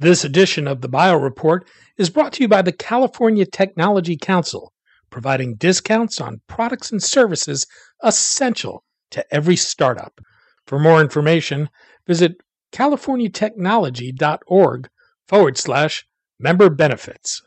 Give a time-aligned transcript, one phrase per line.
[0.00, 4.72] This edition of the Bio Report is brought to you by the California Technology Council,
[5.10, 7.66] providing discounts on products and services
[8.04, 10.20] essential to every startup.
[10.68, 11.68] For more information,
[12.06, 12.36] visit
[12.70, 14.88] californiatechnology.org
[15.26, 16.06] forward slash
[16.38, 17.42] member benefits.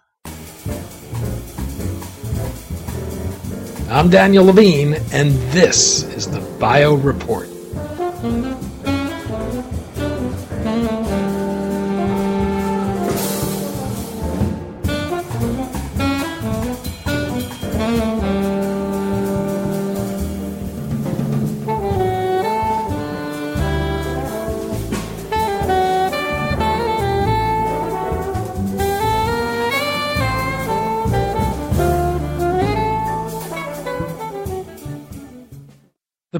[3.89, 7.47] I'm Daniel Levine, and this is the Bio Report.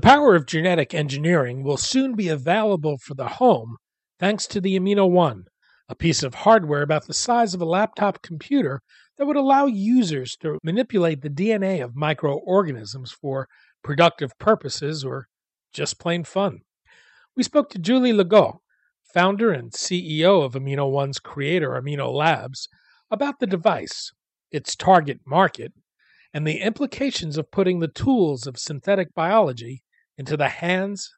[0.02, 3.78] The power of genetic engineering will soon be available for the home
[4.18, 5.44] thanks to the Amino One,
[5.88, 8.82] a piece of hardware about the size of a laptop computer
[9.20, 13.48] that would allow users to manipulate the DNA of microorganisms for
[13.84, 15.28] productive purposes or
[15.72, 16.62] just plain fun.
[17.38, 18.58] We spoke to Julie Legault,
[19.14, 22.68] founder and CEO of Amino One's creator, Amino Labs,
[23.12, 24.12] about the device,
[24.52, 25.74] its target market,
[26.34, 29.84] and the implications of putting the tools of synthetic biology
[30.22, 31.16] into the hands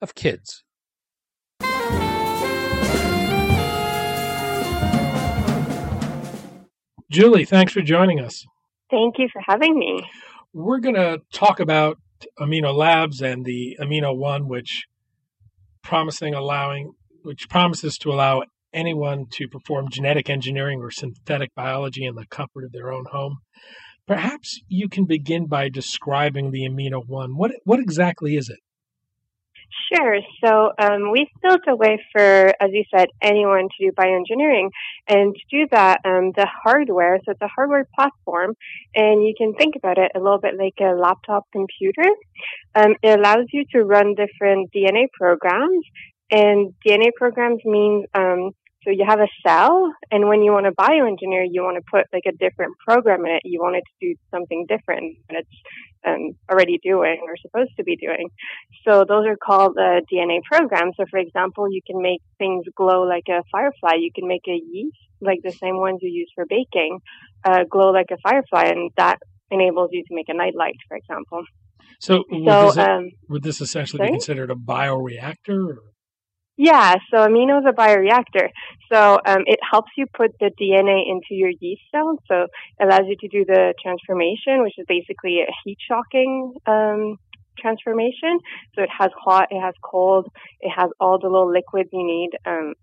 [0.00, 0.64] of kids.
[7.10, 8.46] Julie, thanks for joining us.
[8.90, 10.02] Thank you for having me.
[10.54, 11.98] We're going to talk about
[12.40, 14.86] Amino Labs and the Amino One, which
[15.84, 16.92] promising allowing
[17.24, 22.64] which promises to allow anyone to perform genetic engineering or synthetic biology in the comfort
[22.64, 23.36] of their own home.
[24.06, 27.36] Perhaps you can begin by describing the Amino One.
[27.36, 28.60] What what exactly is it?
[29.92, 30.18] Sure.
[30.44, 34.70] So um, we've built a way for, as you said, anyone to do bioengineering.
[35.08, 38.54] And to do that, um, the hardware, so it's a hardware platform,
[38.94, 42.08] and you can think about it a little bit like a laptop computer.
[42.74, 45.84] Um, it allows you to run different DNA programs.
[46.30, 48.50] And DNA programs means um,
[48.86, 52.06] so you have a cell, and when you want to bioengineer, you want to put
[52.12, 53.42] like a different program in it.
[53.44, 55.56] You want it to do something different than it's
[56.06, 58.28] um, already doing or supposed to be doing.
[58.86, 60.94] So those are called uh, DNA programs.
[60.96, 63.94] So for example, you can make things glow like a firefly.
[63.98, 67.00] You can make a yeast, like the same ones you use for baking,
[67.44, 69.18] uh, glow like a firefly, and that
[69.50, 71.42] enables you to make a nightlight, for example.
[71.98, 74.10] So, would, so, this, um, would this essentially sorry?
[74.10, 75.70] be considered a bioreactor?
[75.70, 75.95] Or?
[76.56, 78.48] Yeah, so amino is a bioreactor.
[78.90, 82.16] So um, it helps you put the DNA into your yeast cell.
[82.28, 87.18] So it allows you to do the transformation, which is basically a heat shocking um,
[87.58, 88.38] transformation.
[88.74, 90.30] So it has hot, it has cold,
[90.60, 92.74] it has all the little liquids you need um,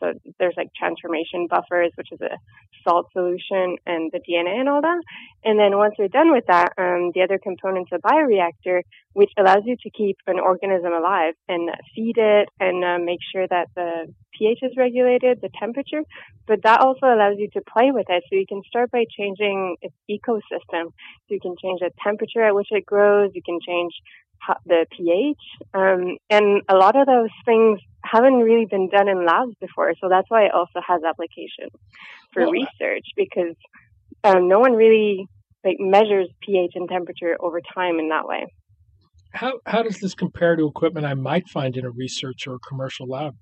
[0.00, 2.36] so there's like transformation buffers, which is a
[2.82, 5.02] salt solution and the DNA and all that.
[5.44, 8.82] And then once you're done with that, um, the other component's a bioreactor,
[9.12, 13.46] which allows you to keep an organism alive and feed it and uh, make sure
[13.48, 16.02] that the pH is regulated, the temperature.
[16.46, 18.24] But that also allows you to play with it.
[18.28, 20.90] So you can start by changing its ecosystem.
[20.90, 23.30] So you can change the temperature at which it grows.
[23.34, 23.92] You can change
[24.66, 25.38] the pH.
[25.74, 29.94] Um, and a lot of those things haven't really been done in labs before.
[30.00, 31.68] So that's why it also has application
[32.32, 33.54] for well, research because
[34.24, 35.26] um, no one really
[35.64, 38.46] like measures pH and temperature over time in that way.
[39.32, 43.08] How how does this compare to equipment I might find in a research or commercial
[43.08, 43.34] lab?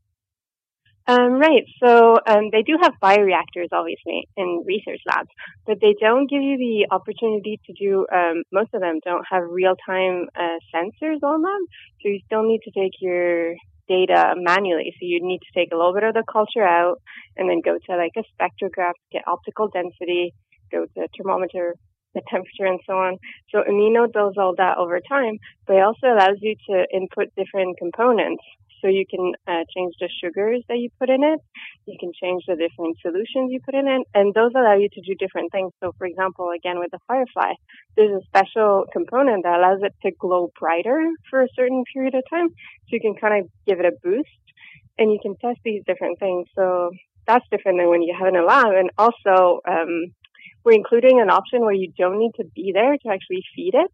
[1.11, 1.67] Um, right.
[1.83, 5.33] So um, they do have bioreactors, obviously, in research labs,
[5.67, 8.07] but they don't give you the opportunity to do.
[8.19, 11.63] Um, most of them don't have real-time uh, sensors on them,
[12.01, 13.55] so you still need to take your
[13.89, 14.95] data manually.
[14.95, 16.99] So you need to take a little bit of the culture out,
[17.37, 20.33] and then go to like a spectrograph, get optical density,
[20.71, 21.75] go to thermometer,
[22.15, 23.19] the temperature and so on.
[23.51, 27.79] So Amino does all that over time, but it also allows you to input different
[27.79, 28.45] components.
[28.81, 31.41] So you can uh, change the sugars that you put in it.
[31.87, 35.01] You can change the different solutions you put in it, and those allow you to
[35.01, 35.73] do different things.
[35.83, 37.53] So, for example, again with the Firefly,
[37.97, 42.25] there's a special component that allows it to glow brighter for a certain period of
[42.31, 42.49] time.
[42.49, 44.29] So you can kind of give it a boost,
[44.99, 46.47] and you can test these different things.
[46.55, 46.91] So
[47.27, 48.73] that's different than when you have it in a lab.
[48.75, 50.13] And also, um,
[50.65, 53.93] we're including an option where you don't need to be there to actually feed it.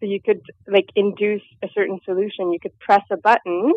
[0.00, 2.52] So you could like induce a certain solution.
[2.52, 3.72] You could press a button.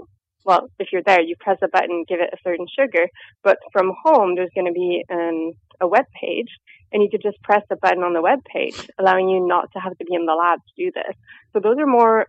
[0.46, 3.08] Well, if you're there, you press a button, give it a certain sugar.
[3.44, 6.50] But from home, there's going to be um, a web page,
[6.92, 9.80] and you could just press a button on the web page, allowing you not to
[9.80, 11.16] have to be in the lab to do this.
[11.54, 12.28] So those are more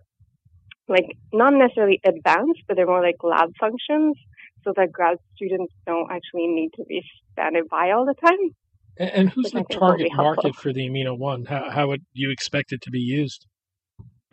[0.87, 4.15] like not necessarily advanced, but they're more like lab functions.
[4.63, 7.01] so that grad students don't actually need to be
[7.31, 8.55] standing by all the time.
[8.97, 11.45] And, and who's the target market for the Amino One?
[11.45, 13.45] How, how would you expect it to be used?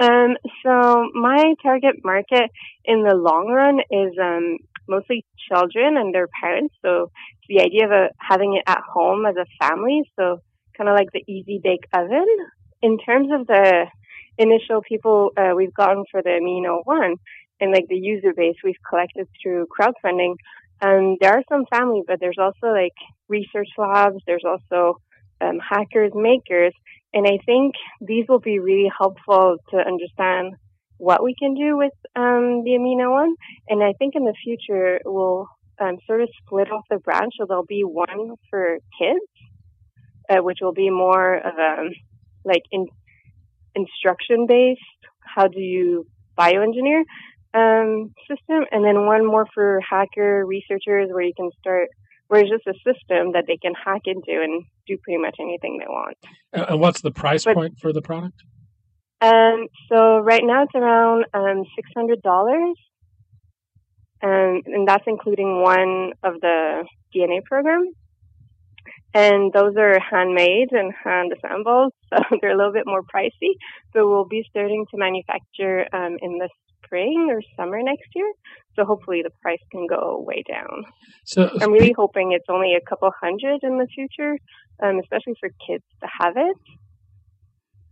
[0.02, 2.50] Um, so my target market
[2.84, 4.58] in the long run is um,
[4.88, 6.74] mostly children and their parents.
[6.84, 7.12] So
[7.48, 10.40] the idea of uh, having it at home as a family, so
[10.76, 12.26] kind of like the easy bake oven.
[12.82, 13.86] In terms of the
[14.38, 17.14] initial people uh, we've gotten for the Amino One
[17.60, 20.34] and like the user base we've collected through crowdfunding,
[20.80, 22.96] um, there are some families, but there's also like
[23.28, 24.20] research labs.
[24.26, 24.96] There's also
[25.40, 26.74] um, hackers, makers,
[27.14, 30.54] and I think these will be really helpful to understand
[30.98, 33.34] what we can do with um, the Amino one.
[33.68, 35.48] And I think in the future we'll
[35.80, 39.26] um, sort of split off the branch, so there'll be one for kids,
[40.30, 41.88] uh, which will be more of a
[42.44, 42.86] like in,
[43.74, 44.80] instruction based.
[45.20, 46.06] How do you
[46.38, 47.02] bioengineer
[47.54, 51.88] um, system, and then one more for hacker researchers, where you can start
[52.32, 55.76] where it's just a system that they can hack into and do pretty much anything
[55.78, 56.16] they want.
[56.54, 58.42] And what's the price but, point for the product?
[59.20, 62.74] Um, so right now it's around um, six hundred dollars,
[64.22, 66.84] um, and that's including one of the
[67.14, 67.94] DNA programs.
[69.12, 73.52] And those are handmade and hand assembled, so they're a little bit more pricey.
[73.92, 76.48] But we'll be starting to manufacture um, in the
[76.92, 78.30] spring or summer next year.
[78.76, 80.84] So hopefully the price can go way down.
[81.24, 84.36] So I'm really hoping it's only a couple hundred in the future,
[84.82, 86.56] um, especially for kids to have it.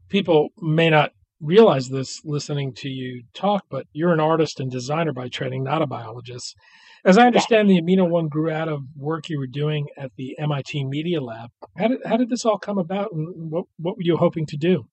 [0.09, 5.13] People may not realize this listening to you talk, but you're an artist and designer
[5.13, 6.55] by training, not a biologist.
[7.05, 7.81] As I understand, yes.
[7.81, 11.51] the Amino One grew out of work you were doing at the MIT Media Lab.
[11.79, 14.59] How did how did this all come about, and what what were you hoping to
[14.59, 14.85] do?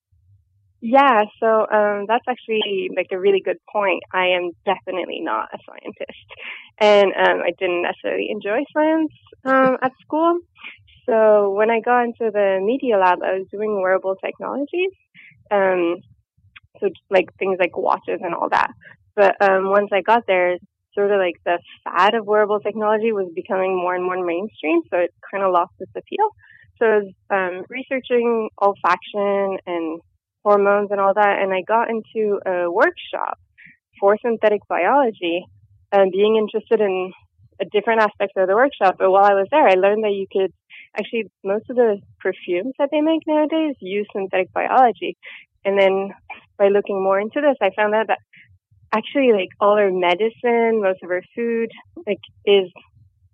[0.81, 4.03] Yeah, so um, that's actually like a really good point.
[4.13, 6.27] I am definitely not a scientist,
[6.79, 9.11] and um, I didn't necessarily enjoy science
[9.43, 10.39] um, at school.
[11.09, 14.91] So when I got into the media lab, I was doing wearable technologies,
[15.49, 15.95] um,
[16.79, 18.71] so like things like watches and all that.
[19.15, 20.57] But um, once I got there,
[20.93, 24.99] sort of like the fad of wearable technology was becoming more and more mainstream, so
[24.99, 26.29] it kind of lost its appeal.
[26.79, 30.01] So I was um, researching olfaction and
[30.47, 31.41] hormones and all that.
[31.41, 33.37] And I got into a workshop
[33.99, 35.45] for synthetic biology
[35.91, 37.11] and being interested in
[37.59, 38.95] a different aspects of the workshop.
[38.97, 40.53] But while I was there, I learned that you could
[40.97, 45.17] actually, most of the perfumes that they make nowadays use synthetic biology.
[45.65, 46.11] And then
[46.57, 48.19] by looking more into this, I found out that
[48.93, 51.69] actually like all our medicine, most of our food,
[52.05, 52.71] like is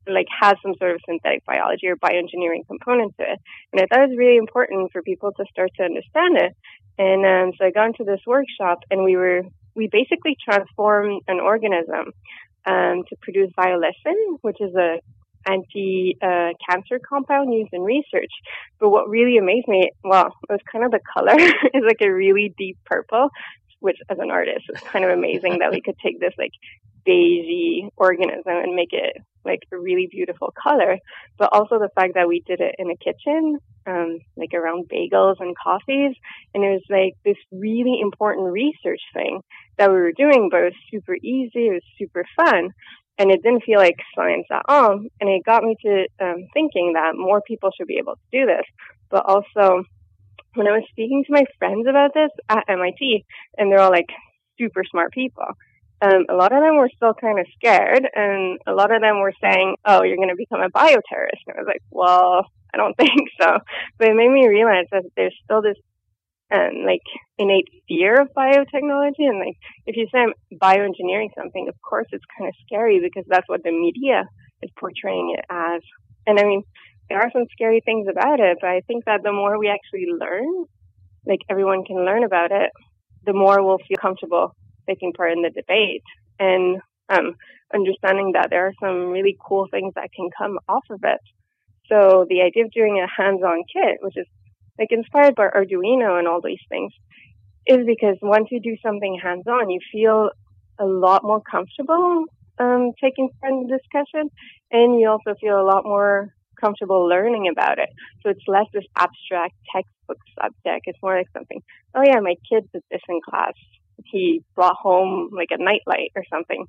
[0.07, 3.39] like has some sort of synthetic biology or bioengineering component to it.
[3.71, 6.55] And I thought it was really important for people to start to understand it.
[6.97, 9.43] And um, so I got into this workshop and we were,
[9.75, 12.13] we basically transformed an organism
[12.65, 14.99] um, to produce violacein, which is a
[15.45, 18.31] anti-cancer uh, compound used in research.
[18.79, 21.35] But what really amazed me, well, it was kind of the color.
[21.37, 23.29] it's like a really deep purple,
[23.79, 26.53] which as an artist it's kind of amazing that we could take this like
[27.05, 30.97] beigey organism and make it like a really beautiful color,
[31.37, 35.35] but also the fact that we did it in a kitchen, um, like around bagels
[35.39, 36.15] and coffees.
[36.53, 39.41] And it was like this really important research thing
[39.77, 41.67] that we were doing, but it was super easy.
[41.67, 42.69] It was super fun.
[43.19, 44.99] And it didn't feel like science at all.
[45.19, 48.45] And it got me to um, thinking that more people should be able to do
[48.45, 48.65] this.
[49.09, 49.83] But also,
[50.55, 53.25] when I was speaking to my friends about this at MIT,
[53.57, 54.09] and they're all like
[54.59, 55.45] super smart people,
[56.03, 59.21] um, a lot of them were still kind of scared, and a lot of them
[59.21, 62.77] were saying, "Oh, you're going to become a bioterrorist." And I was like, "Well, I
[62.77, 63.59] don't think so."
[63.97, 65.77] But it made me realize that there's still this
[66.53, 67.07] um, like
[67.37, 69.55] innate fear of biotechnology, and like
[69.85, 73.63] if you say I'm bioengineering something, of course it's kind of scary because that's what
[73.63, 74.25] the media
[74.61, 75.81] is portraying it as.
[76.27, 76.63] And I mean,
[77.07, 80.07] there are some scary things about it, but I think that the more we actually
[80.11, 80.65] learn,
[81.25, 82.71] like everyone can learn about it,
[83.25, 84.53] the more we'll feel comfortable
[84.87, 86.03] taking part in the debate
[86.39, 87.35] and um,
[87.73, 91.19] understanding that there are some really cool things that can come off of it.
[91.89, 94.27] So the idea of doing a hands-on kit, which is
[94.79, 96.93] like inspired by Arduino and all these things,
[97.67, 100.31] is because once you do something hands-on, you feel
[100.79, 102.25] a lot more comfortable
[102.59, 104.29] um, taking part in the discussion,
[104.71, 107.89] and you also feel a lot more comfortable learning about it.
[108.21, 110.85] So it's less this abstract textbook subject.
[110.85, 111.61] It's more like something,
[111.95, 113.53] oh yeah, my kid did this in class
[114.05, 116.65] he brought home like a nightlight or something,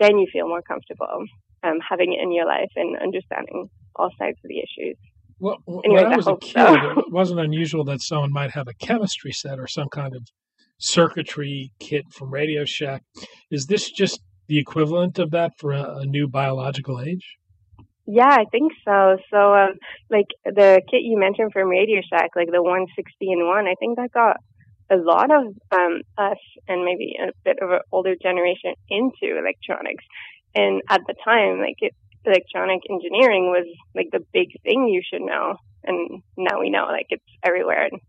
[0.00, 1.26] then you feel more comfortable
[1.62, 4.96] um, having it in your life and understanding all sides of the issues.
[5.40, 7.00] Well, Anyways, when I was I a kid, so.
[7.00, 10.28] it wasn't unusual that someone might have a chemistry set or some kind of
[10.78, 13.02] circuitry kit from Radio Shack.
[13.50, 17.36] Is this just the equivalent of that for a, a new biological age?
[18.06, 19.16] Yeah, I think so.
[19.30, 19.74] So, um,
[20.10, 23.96] like the kit you mentioned from Radio Shack, like the 160 and one, I think
[23.96, 24.36] that got
[24.90, 26.38] a lot of um, us
[26.68, 30.04] and maybe a bit of an older generation into electronics.
[30.54, 35.22] And at the time, like it, electronic engineering was like the big thing you should
[35.22, 35.56] know.
[35.84, 37.88] And now we know like it's everywhere.
[37.90, 38.00] And,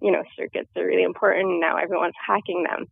[0.00, 1.60] you know, circuits are really important.
[1.60, 2.86] Now everyone's hacking them.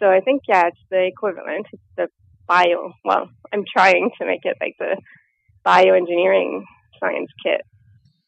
[0.00, 1.66] So I think, yeah, it's the equivalent.
[1.72, 2.08] It's the
[2.46, 2.92] bio.
[3.04, 5.00] Well, I'm trying to make it like the
[5.64, 6.62] bioengineering
[7.00, 7.60] science kit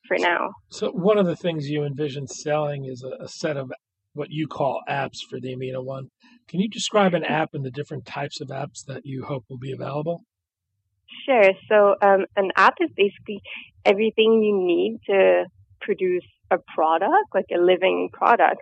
[0.06, 0.50] for now.
[0.70, 3.70] So one of the things you envision selling is a, a set of
[4.14, 6.08] what you call apps for the Amino One.
[6.48, 9.58] Can you describe an app and the different types of apps that you hope will
[9.58, 10.24] be available?
[11.26, 11.52] Sure.
[11.68, 13.40] So um, an app is basically
[13.84, 15.44] everything you need to
[15.80, 18.60] produce a product, like a living product.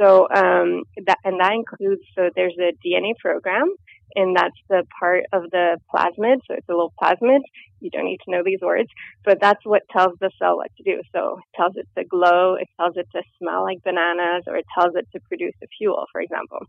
[0.00, 3.74] So um, that and that includes so there's a DNA program,
[4.16, 6.38] and that's the part of the plasmid.
[6.46, 7.40] So it's a little plasmid.
[7.80, 8.88] You don't need to know these words,
[9.24, 11.02] but that's what tells the cell what to do.
[11.14, 14.66] So it tells it to glow, it tells it to smell like bananas, or it
[14.78, 16.60] tells it to produce a fuel, for example.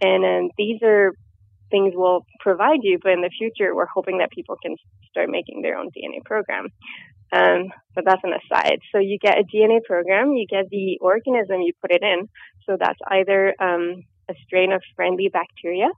[0.00, 1.12] And um, these are
[1.70, 4.76] things we'll provide you, but in the future, we're hoping that people can
[5.10, 6.68] start making their own DNA program.
[7.32, 8.80] Um, but that's an aside.
[8.92, 12.28] So you get a DNA program, you get the organism you put it in.
[12.66, 15.88] So that's either um, a strain of friendly bacteria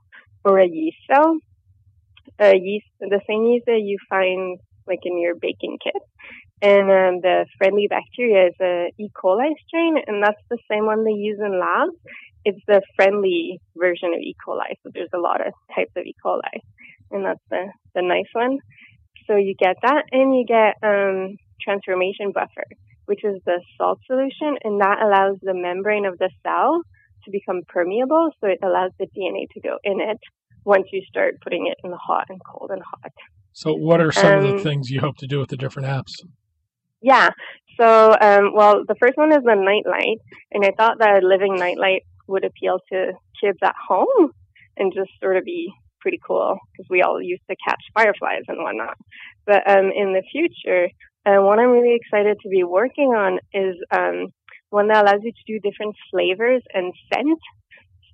[0.45, 1.37] or a yeast cell.
[2.39, 6.01] A yeast, the same yeast that you find like in your baking kit.
[6.61, 9.09] And um, the friendly bacteria is a E.
[9.11, 11.95] coli strain, and that's the same one they use in labs.
[12.45, 14.35] It's the friendly version of E.
[14.45, 14.75] coli.
[14.83, 16.15] So there's a lot of types of E.
[16.23, 16.61] coli,
[17.11, 18.59] and that's the, the nice one.
[19.27, 22.65] So you get that, and you get um, transformation buffer,
[23.05, 26.81] which is the salt solution, and that allows the membrane of the cell
[27.25, 30.19] to become permeable, so it allows the DNA to go in it
[30.63, 33.11] once you start putting it in the hot and cold and hot.
[33.53, 35.57] So, what are some um, of the um, things you hope to do with the
[35.57, 36.13] different apps?
[37.01, 37.29] Yeah.
[37.79, 40.19] So, um, well, the first one is the nightlight,
[40.51, 44.31] and I thought that a living nightlight would appeal to kids at home
[44.77, 48.59] and just sort of be pretty cool because we all used to catch fireflies and
[48.61, 48.97] whatnot.
[49.45, 50.89] But um, in the future,
[51.25, 54.27] uh, what I'm really excited to be working on is um,
[54.75, 57.39] one that allows you to do different flavors and scent.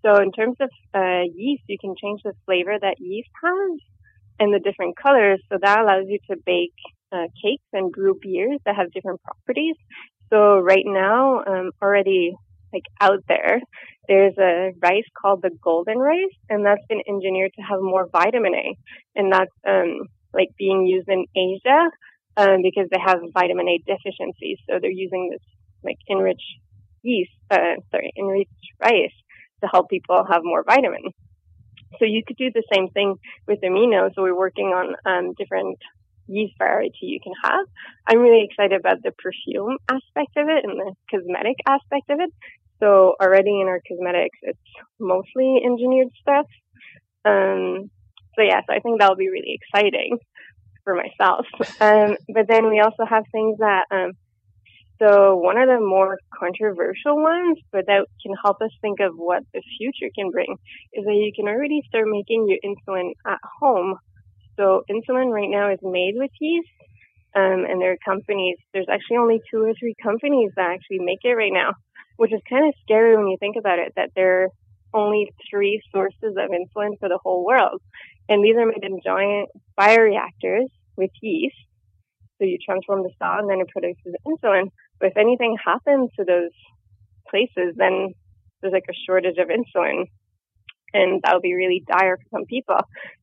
[0.03, 3.79] So in terms of uh, yeast, you can change the flavor that yeast has
[4.39, 5.39] and the different colors.
[5.49, 6.79] So that allows you to bake
[7.11, 9.75] uh, cakes and brew beers that have different properties.
[10.29, 12.35] So right now, um, already
[12.73, 13.59] like out there,
[14.07, 18.53] there's a rice called the golden rice, and that's been engineered to have more vitamin
[18.55, 18.77] A,
[19.15, 21.81] and that's um, like being used in Asia
[22.37, 24.57] um, because they have vitamin A deficiency.
[24.65, 25.45] So they're using this
[25.83, 26.59] like enriched
[27.03, 29.13] yeast, uh, sorry, enriched rice
[29.63, 31.11] to help people have more vitamin.
[31.99, 33.15] So you could do the same thing
[33.47, 34.09] with amino.
[34.15, 35.77] So we're working on um, different
[36.27, 37.65] yeast variety you can have.
[38.07, 42.31] I'm really excited about the perfume aspect of it and the cosmetic aspect of it.
[42.79, 44.59] So already in our cosmetics, it's
[44.99, 46.47] mostly engineered stuff.
[47.25, 47.91] Um,
[48.35, 50.17] so yeah, so I think that'll be really exciting
[50.83, 51.45] for myself.
[51.81, 54.11] Um, but then we also have things that, um,
[55.01, 59.41] so one of the more controversial ones, but that can help us think of what
[59.51, 60.55] the future can bring,
[60.93, 63.95] is that you can already start making your insulin at home.
[64.57, 66.69] So insulin right now is made with yeast,
[67.35, 68.57] um, and there are companies.
[68.73, 71.73] There's actually only two or three companies that actually make it right now,
[72.17, 73.93] which is kind of scary when you think about it.
[73.95, 74.47] That there are
[74.93, 77.81] only three sources of insulin for the whole world.
[78.29, 81.55] And these are made in giant bioreactors with yeast.
[82.37, 84.69] So you transform the cell and then it produces insulin.
[85.01, 86.51] If anything happens to those
[87.29, 88.13] places, then
[88.61, 90.05] there's like a shortage of insulin.
[90.93, 92.77] And that would be really dire for some people.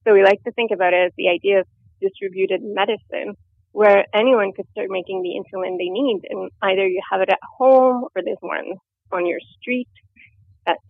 [0.06, 1.66] So we like to think about it as the idea of
[2.00, 3.34] distributed medicine,
[3.72, 6.22] where anyone could start making the insulin they need.
[6.30, 8.72] And either you have it at home or there's one
[9.12, 9.88] on your street,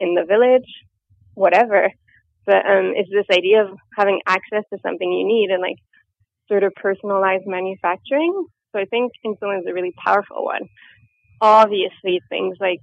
[0.01, 0.69] in the village,
[1.35, 1.91] whatever.
[2.47, 5.77] But um, it's this idea of having access to something you need and like
[6.49, 8.47] sort of personalized manufacturing.
[8.73, 10.69] So I think insulin is a really powerful one.
[11.41, 12.83] Obviously, things like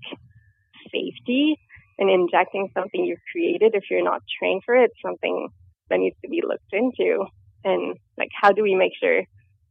[0.92, 1.58] safety
[1.98, 5.50] and injecting something you've created, if you're not trained for it, something
[5.90, 7.26] that needs to be looked into.
[7.64, 9.24] And like, how do we make sure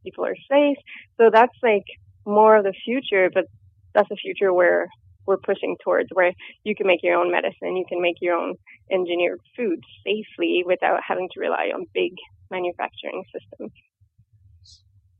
[0.03, 0.77] people are safe?
[1.17, 1.85] So that's like
[2.25, 3.45] more of the future, but
[3.93, 4.89] that's a future where
[5.27, 6.31] we're pushing towards where
[6.63, 8.55] you can make your own medicine, you can make your own
[8.91, 12.11] engineered food safely without having to rely on big
[12.51, 13.71] manufacturing systems.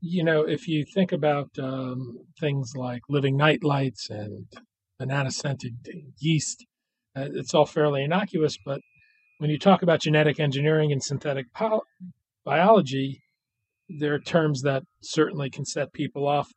[0.00, 4.46] You know, if you think about um, things like living night lights and
[4.98, 5.74] banana scented
[6.18, 6.64] yeast,
[7.16, 8.80] uh, it's all fairly innocuous, but
[9.38, 11.46] when you talk about genetic engineering and synthetic
[12.44, 13.22] biology,
[13.88, 16.50] there are terms that certainly can set people off.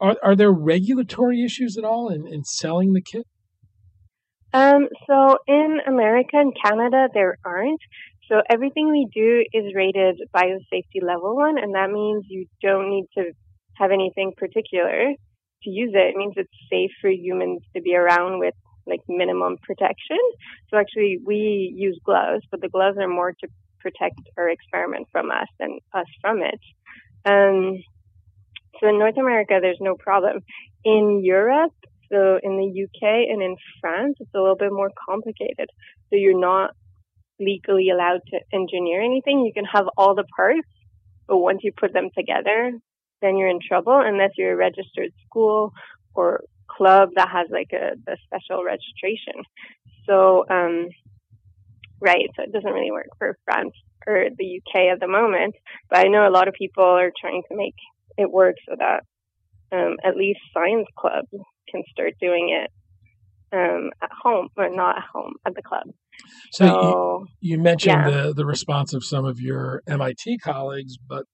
[0.00, 3.26] Are, are there regulatory issues at all in, in selling the kit?
[4.52, 7.80] Um, so in America and Canada, there aren't.
[8.28, 13.06] So everything we do is rated biosafety level one, and that means you don't need
[13.18, 13.32] to
[13.74, 15.12] have anything particular
[15.62, 16.14] to use it.
[16.14, 18.54] It means it's safe for humans to be around with
[18.86, 20.18] like minimum protection.
[20.70, 23.48] So actually we use gloves, but the gloves are more to
[23.80, 26.60] protect our experiment from us than us from it.
[27.24, 27.82] Um,
[28.80, 30.40] so in North America, there's no problem.
[30.84, 31.72] In Europe,
[32.10, 35.68] so in the UK and in France, it's a little bit more complicated.
[36.10, 36.70] So you're not
[37.40, 39.40] legally allowed to engineer anything.
[39.40, 40.68] You can have all the parts,
[41.26, 42.72] but once you put them together,
[43.22, 45.72] then you're in trouble unless you're a registered school
[46.14, 47.92] or club that has like a,
[48.26, 49.42] special registration.
[50.06, 50.88] So, um,
[52.00, 53.72] right, so it doesn't really work for France
[54.06, 55.54] or the UK at the moment,
[55.88, 57.76] but I know a lot of people are trying to make
[58.18, 59.04] it work so that
[59.72, 61.28] um, at least science clubs
[61.68, 62.70] can start doing it
[63.52, 65.84] um, at home, or not at home, at the club.
[66.52, 68.10] So, so you, you, mentioned yeah.
[68.10, 71.24] the, the response of some of your MIT colleagues, but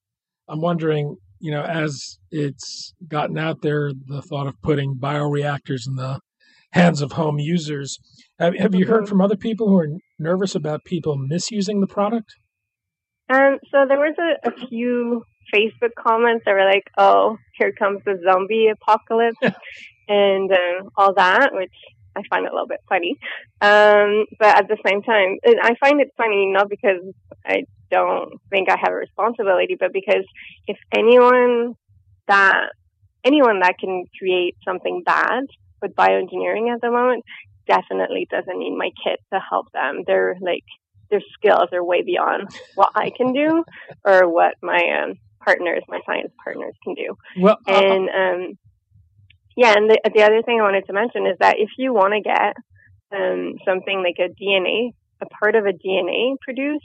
[0.48, 5.96] I'm wondering you know, as it's gotten out there, the thought of putting bioreactors in
[5.96, 6.20] the
[6.72, 7.98] hands of home users.
[8.38, 9.08] Have, have you heard mm-hmm.
[9.08, 12.34] from other people who are nervous about people misusing the product?
[13.30, 18.00] Um, so there was a, a few Facebook comments that were like, "Oh, here comes
[18.04, 19.38] the zombie apocalypse,"
[20.08, 21.72] and uh, all that, which
[22.20, 23.16] I find it a little bit funny.
[23.60, 27.02] Um, but at the same time, I find it funny not because
[27.44, 30.24] I don't think I have a responsibility, but because
[30.66, 31.74] if anyone
[32.28, 32.68] that
[33.24, 35.44] anyone that can create something bad
[35.82, 37.24] with bioengineering at the moment
[37.66, 40.02] definitely doesn't need my kit to help them.
[40.06, 40.64] They're like
[41.10, 43.64] their skills are way beyond what I can do
[44.04, 47.16] or what my um, partners, my science partners, can do.
[47.38, 48.58] Well, uh, and um,
[49.56, 52.14] yeah, and the, the other thing I wanted to mention is that if you want
[52.14, 52.56] to get
[53.12, 56.84] um, something like a DNA, a part of a DNA produced,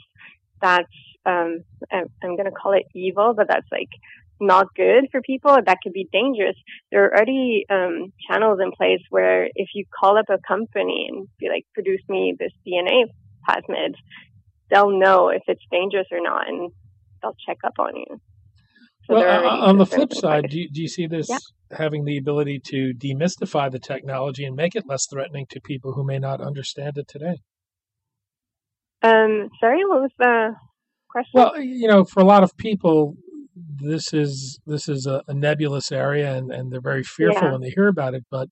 [0.60, 0.88] that's
[1.24, 3.90] um, I'm going to call it evil, but that's like
[4.40, 5.56] not good for people.
[5.64, 6.56] That could be dangerous.
[6.90, 11.28] There are already um, channels in place where if you call up a company and
[11.38, 13.04] be like, produce me this DNA
[13.48, 13.94] plasmid,
[14.70, 16.70] they'll know if it's dangerous or not, and
[17.22, 18.20] they'll check up on you.
[19.06, 21.38] So well, on the flip side, do you, do you see this yeah.
[21.70, 26.04] Having the ability to demystify the technology and make it less threatening to people who
[26.04, 27.36] may not understand it today?
[29.02, 30.54] Um, sorry, what was the
[31.08, 31.30] question?
[31.34, 33.14] Well, you know, for a lot of people,
[33.54, 37.52] this is this is a, a nebulous area, and, and they're very fearful yeah.
[37.52, 38.24] when they hear about it.
[38.30, 38.48] But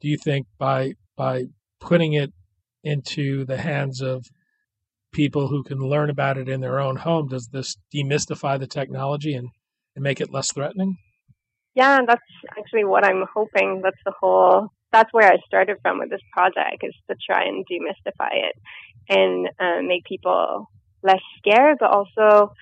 [0.00, 1.44] do you think by by
[1.80, 2.32] putting it
[2.82, 4.24] into the hands of
[5.12, 9.34] people who can learn about it in their own home, does this demystify the technology
[9.34, 9.48] and,
[9.94, 10.96] and make it less threatening?
[11.74, 12.22] Yeah, that's
[12.58, 13.80] actually what I'm hoping.
[13.82, 14.68] That's the whole.
[14.92, 18.56] That's where I started from with this project is to try and demystify it
[19.08, 20.68] and uh, make people
[21.02, 22.52] less scared, but also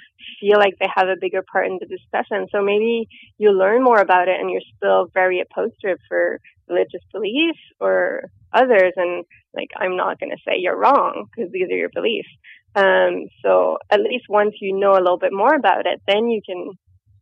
[0.40, 2.46] feel like they have a bigger part in the discussion.
[2.52, 6.38] So maybe you learn more about it and you're still very opposed to it for
[6.68, 8.92] religious beliefs or others.
[8.96, 12.28] And like, I'm not going to say you're wrong because these are your beliefs.
[12.74, 16.40] Um, so at least once you know a little bit more about it, then you
[16.44, 16.72] can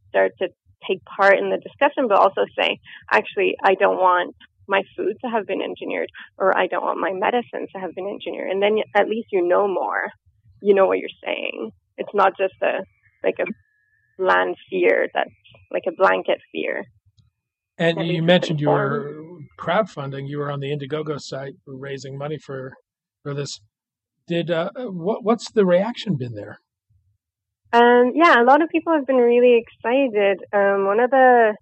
[0.08, 0.48] start to
[0.88, 2.78] take part in the discussion, but also say,
[3.10, 4.34] actually, I don't want
[4.68, 8.08] my food to have been engineered or I don't want my medicine to have been
[8.08, 8.50] engineered.
[8.50, 10.10] And then at least you know more.
[10.62, 11.70] You know what you're saying.
[11.98, 12.84] It's not just a,
[13.22, 13.44] like a
[14.18, 15.30] bland fear that's
[15.70, 16.84] like a blanket fear.
[17.78, 19.22] And you mentioned you were
[19.58, 20.28] crowdfunding.
[20.28, 22.72] You were on the Indiegogo site raising money for
[23.22, 23.60] for this.
[24.26, 25.22] Did uh, what?
[25.24, 26.60] What's the reaction been there?
[27.72, 30.38] Um, yeah, a lot of people have been really excited.
[30.52, 31.54] Um, one of the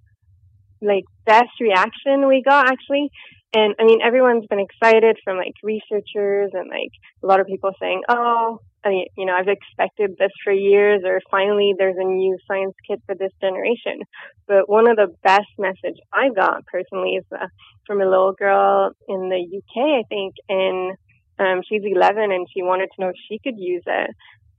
[0.83, 3.11] like best reaction we got actually.
[3.55, 6.91] And I mean, everyone's been excited from like researchers and like
[7.23, 11.03] a lot of people saying, oh, I mean, you know, I've expected this for years
[11.05, 14.01] or finally there's a new science kit for this generation.
[14.47, 17.47] But one of the best message I got personally is uh,
[17.87, 20.97] from a little girl in the UK, I think, and
[21.39, 24.11] um, she's 11 and she wanted to know if she could use it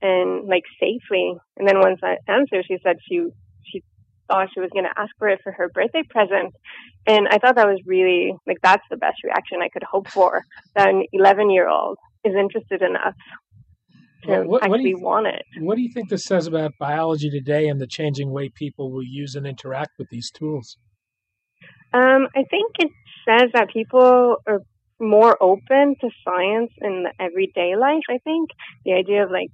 [0.02, 1.34] and like safely.
[1.56, 3.26] And then once I answered, she said she
[3.64, 3.82] she
[4.28, 6.54] thought she was going to ask for it for her birthday present.
[7.06, 10.42] And I thought that was really, like, that's the best reaction I could hope for.
[10.74, 13.14] That an 11 year old is interested enough
[14.24, 15.42] to well, what, actually what want it.
[15.60, 19.04] What do you think this says about biology today and the changing way people will
[19.04, 20.76] use and interact with these tools?
[21.92, 22.90] Um, I think it
[23.28, 24.60] says that people are
[24.98, 28.50] more open to science in the everyday life, I think.
[28.84, 29.50] The idea of like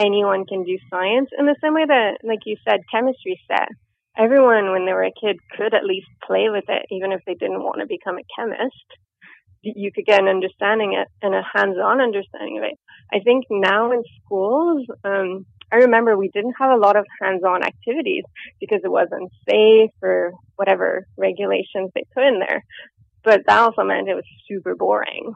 [0.00, 3.68] anyone can do science in the same way that, like you said, chemistry set.
[4.18, 7.34] Everyone, when they were a kid, could at least play with it, even if they
[7.34, 8.74] didn't want to become a chemist.
[9.62, 12.78] You could get an understanding it and a hands-on understanding of it.
[13.12, 17.62] I think now in schools, um, I remember we didn't have a lot of hands-on
[17.62, 18.24] activities
[18.58, 22.64] because it wasn't safe or whatever regulations they put in there.
[23.22, 25.34] But that also meant it was super boring.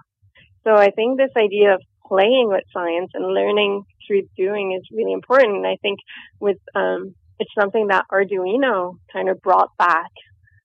[0.64, 5.12] So I think this idea of playing with science and learning through doing is really
[5.12, 5.56] important.
[5.56, 6.00] And I think
[6.40, 10.10] with, um, it's something that Arduino kind of brought back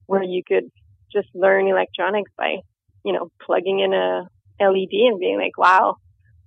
[0.06, 0.66] where you could
[1.12, 2.58] just learn electronics by,
[3.04, 4.28] you know, plugging in a
[4.60, 5.96] LED and being like, wow,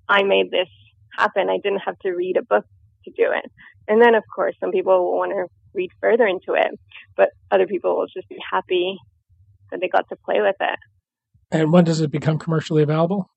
[0.08, 0.68] I made this
[1.16, 1.48] happen.
[1.48, 2.64] I didn't have to read a book
[3.04, 3.50] to do it.
[3.88, 6.78] And then, of course, some people will want to read further into it,
[7.16, 8.98] but other people will just be happy
[9.70, 10.78] that they got to play with it.
[11.50, 13.28] And when does it become commercially available?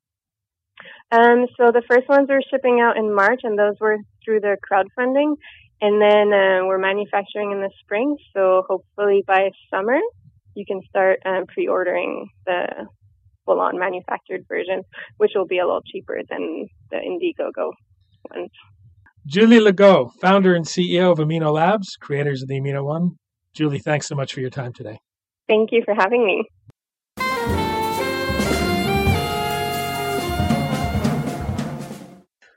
[1.11, 4.57] Um, so the first ones are shipping out in March, and those were through the
[4.69, 5.35] crowdfunding.
[5.81, 9.99] And then uh, we're manufacturing in the spring, so hopefully by summer
[10.55, 12.87] you can start um, pre-ordering the
[13.45, 14.83] full-on manufactured version,
[15.17, 17.71] which will be a little cheaper than the Indiegogo
[18.33, 18.49] ones.
[19.27, 23.17] Julie Legault, founder and CEO of Amino Labs, creators of the Amino One.
[23.53, 24.99] Julie, thanks so much for your time today.
[25.47, 26.43] Thank you for having me.